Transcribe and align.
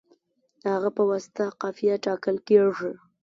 د 0.61 0.63
هغه 0.75 0.89
په 0.97 1.03
واسطه 1.09 1.45
قافیه 1.61 1.95
ټاکل 2.05 2.35
کیږي. 2.47 2.91